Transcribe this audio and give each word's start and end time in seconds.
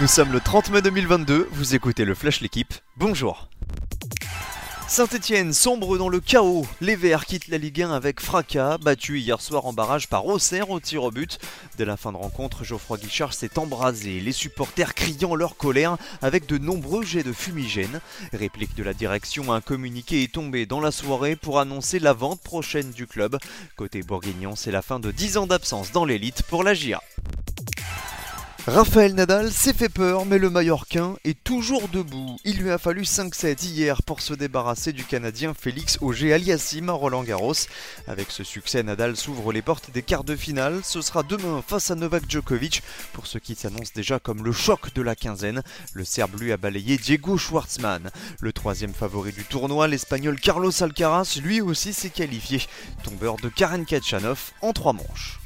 Nous 0.00 0.08
sommes 0.08 0.32
le 0.32 0.40
30 0.40 0.70
mai 0.70 0.82
2022, 0.82 1.48
vous 1.52 1.76
écoutez 1.76 2.04
le 2.04 2.16
Flash 2.16 2.40
L'équipe, 2.40 2.74
bonjour 2.96 3.48
Saint-Etienne 4.88 5.52
sombre 5.52 5.96
dans 5.98 6.08
le 6.08 6.18
chaos. 6.18 6.66
Les 6.80 6.96
Verts 6.96 7.26
quittent 7.26 7.46
la 7.46 7.58
Ligue 7.58 7.80
1 7.80 7.92
avec 7.92 8.20
fracas, 8.20 8.76
battu 8.78 9.20
hier 9.20 9.40
soir 9.40 9.66
en 9.66 9.72
barrage 9.72 10.08
par 10.08 10.26
Auxerre 10.26 10.70
au 10.70 10.80
tir 10.80 11.04
au 11.04 11.12
but. 11.12 11.38
Dès 11.78 11.84
la 11.84 11.96
fin 11.96 12.10
de 12.10 12.16
rencontre, 12.16 12.64
Geoffroy 12.64 12.98
Guichard 12.98 13.34
s'est 13.34 13.56
embrasé, 13.56 14.18
les 14.18 14.32
supporters 14.32 14.94
criant 14.94 15.36
leur 15.36 15.56
colère 15.56 15.96
avec 16.22 16.46
de 16.46 16.58
nombreux 16.58 17.04
jets 17.04 17.22
de 17.22 17.32
fumigène. 17.32 18.00
Réplique 18.32 18.74
de 18.74 18.82
la 18.82 18.94
direction, 18.94 19.52
un 19.52 19.60
communiqué 19.60 20.24
est 20.24 20.32
tombé 20.32 20.66
dans 20.66 20.80
la 20.80 20.90
soirée 20.90 21.36
pour 21.36 21.60
annoncer 21.60 22.00
la 22.00 22.12
vente 22.12 22.40
prochaine 22.40 22.90
du 22.90 23.06
club. 23.06 23.38
Côté 23.76 24.02
bourguignon, 24.02 24.56
c'est 24.56 24.72
la 24.72 24.82
fin 24.82 24.98
de 24.98 25.12
10 25.12 25.36
ans 25.36 25.46
d'absence 25.46 25.92
dans 25.92 26.04
l'élite 26.04 26.42
pour 26.42 26.64
la 26.64 26.74
GIA. 26.74 27.00
Raphaël 28.66 29.14
Nadal 29.14 29.52
s'est 29.52 29.74
fait 29.74 29.90
peur, 29.90 30.24
mais 30.24 30.38
le 30.38 30.48
Mallorquin 30.48 31.16
est 31.24 31.44
toujours 31.44 31.86
debout. 31.88 32.38
Il 32.46 32.56
lui 32.56 32.70
a 32.70 32.78
fallu 32.78 33.02
5-7 33.02 33.62
hier 33.66 34.02
pour 34.02 34.22
se 34.22 34.32
débarrasser 34.32 34.94
du 34.94 35.04
Canadien 35.04 35.52
Félix 35.52 35.98
Auger 36.00 36.32
aliassime 36.32 36.88
à 36.88 36.94
Roland 36.94 37.24
Garros. 37.24 37.52
Avec 38.08 38.30
ce 38.30 38.42
succès, 38.42 38.82
Nadal 38.82 39.18
s'ouvre 39.18 39.52
les 39.52 39.60
portes 39.60 39.90
des 39.90 40.00
quarts 40.00 40.24
de 40.24 40.34
finale. 40.34 40.80
Ce 40.82 41.02
sera 41.02 41.22
demain 41.22 41.62
face 41.66 41.90
à 41.90 41.94
Novak 41.94 42.22
Djokovic 42.26 42.82
pour 43.12 43.26
ce 43.26 43.36
qui 43.36 43.54
s'annonce 43.54 43.92
déjà 43.92 44.18
comme 44.18 44.42
le 44.42 44.52
choc 44.52 44.94
de 44.94 45.02
la 45.02 45.14
quinzaine. 45.14 45.62
Le 45.92 46.06
Serbe 46.06 46.40
lui 46.40 46.50
a 46.50 46.56
balayé 46.56 46.96
Diego 46.96 47.36
Schwartzmann. 47.36 48.10
Le 48.40 48.52
troisième 48.54 48.94
favori 48.94 49.32
du 49.32 49.44
tournoi, 49.44 49.88
l'Espagnol 49.88 50.40
Carlos 50.40 50.82
Alcaraz, 50.82 51.38
lui 51.42 51.60
aussi 51.60 51.92
s'est 51.92 52.08
qualifié. 52.08 52.62
Tombeur 53.02 53.36
de 53.36 53.50
Karen 53.50 53.84
Kachanov 53.84 54.52
en 54.62 54.72
trois 54.72 54.94
manches. 54.94 55.38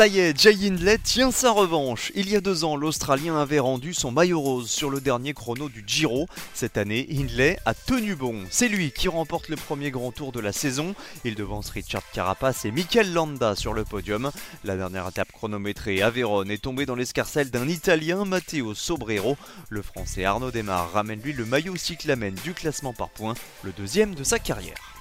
Ça 0.00 0.06
y 0.06 0.18
est, 0.18 0.40
Jay 0.40 0.56
Hindley 0.62 0.96
tient 0.96 1.30
sa 1.30 1.50
revanche. 1.50 2.10
Il 2.14 2.30
y 2.30 2.34
a 2.34 2.40
deux 2.40 2.64
ans, 2.64 2.74
l'Australien 2.74 3.36
avait 3.36 3.58
rendu 3.58 3.92
son 3.92 4.10
maillot 4.10 4.40
rose 4.40 4.70
sur 4.70 4.88
le 4.88 4.98
dernier 4.98 5.34
chrono 5.34 5.68
du 5.68 5.84
Giro. 5.86 6.26
Cette 6.54 6.78
année, 6.78 7.06
Hindley 7.10 7.58
a 7.66 7.74
tenu 7.74 8.14
bon. 8.14 8.46
C'est 8.48 8.68
lui 8.68 8.92
qui 8.92 9.08
remporte 9.08 9.50
le 9.50 9.56
premier 9.56 9.90
grand 9.90 10.10
tour 10.10 10.32
de 10.32 10.40
la 10.40 10.52
saison. 10.52 10.94
Il 11.26 11.34
devance 11.34 11.68
Richard 11.68 12.02
Carapace 12.14 12.64
et 12.64 12.70
Mikel 12.70 13.12
Landa 13.12 13.54
sur 13.54 13.74
le 13.74 13.84
podium. 13.84 14.30
La 14.64 14.74
dernière 14.78 15.06
étape 15.06 15.32
chronométrée 15.32 16.00
à 16.00 16.08
est 16.08 16.62
tombée 16.62 16.86
dans 16.86 16.96
l'escarcelle 16.96 17.50
d'un 17.50 17.68
Italien, 17.68 18.24
Matteo 18.24 18.72
Sobrero. 18.72 19.36
Le 19.68 19.82
Français 19.82 20.24
Arnaud 20.24 20.50
Desmar 20.50 20.90
ramène 20.92 21.20
lui 21.20 21.34
le 21.34 21.44
maillot 21.44 21.76
cyclamen 21.76 22.34
du 22.42 22.54
classement 22.54 22.94
par 22.94 23.10
points, 23.10 23.34
le 23.64 23.72
deuxième 23.72 24.14
de 24.14 24.24
sa 24.24 24.38
carrière. 24.38 24.99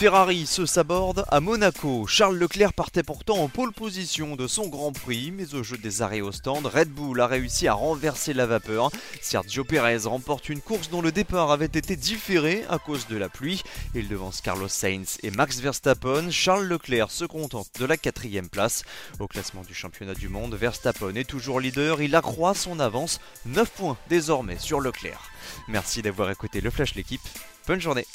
Ferrari 0.00 0.46
se 0.46 0.64
saborde 0.64 1.26
à 1.28 1.40
Monaco. 1.40 2.06
Charles 2.06 2.38
Leclerc 2.38 2.72
partait 2.72 3.02
pourtant 3.02 3.36
en 3.36 3.48
pole 3.48 3.70
position 3.70 4.34
de 4.34 4.46
son 4.46 4.66
Grand 4.66 4.92
Prix, 4.92 5.30
mais 5.30 5.54
au 5.54 5.62
jeu 5.62 5.76
des 5.76 6.00
arrêts 6.00 6.22
au 6.22 6.32
stand, 6.32 6.64
Red 6.64 6.88
Bull 6.88 7.20
a 7.20 7.26
réussi 7.26 7.68
à 7.68 7.74
renverser 7.74 8.32
la 8.32 8.46
vapeur. 8.46 8.90
Sergio 9.20 9.62
Perez 9.62 10.06
remporte 10.06 10.48
une 10.48 10.62
course 10.62 10.88
dont 10.88 11.02
le 11.02 11.12
départ 11.12 11.50
avait 11.50 11.66
été 11.66 11.96
différé 11.96 12.64
à 12.70 12.78
cause 12.78 13.08
de 13.08 13.16
la 13.18 13.28
pluie. 13.28 13.62
Il 13.94 14.08
devance 14.08 14.40
Carlos 14.40 14.68
Sainz 14.68 15.18
et 15.22 15.30
Max 15.30 15.60
Verstappen. 15.60 16.30
Charles 16.30 16.64
Leclerc 16.64 17.10
se 17.10 17.26
contente 17.26 17.68
de 17.78 17.84
la 17.84 17.98
quatrième 17.98 18.48
place. 18.48 18.84
Au 19.18 19.26
classement 19.26 19.64
du 19.64 19.74
championnat 19.74 20.14
du 20.14 20.30
monde, 20.30 20.54
Verstappen 20.54 21.14
est 21.14 21.28
toujours 21.28 21.60
leader. 21.60 22.00
Il 22.00 22.16
accroît 22.16 22.54
son 22.54 22.80
avance, 22.80 23.20
9 23.44 23.68
points 23.68 23.98
désormais 24.08 24.58
sur 24.58 24.80
Leclerc. 24.80 25.30
Merci 25.68 26.00
d'avoir 26.00 26.30
écouté 26.30 26.62
le 26.62 26.70
Flash 26.70 26.94
l'équipe. 26.94 27.20
Bonne 27.66 27.82
journée 27.82 28.06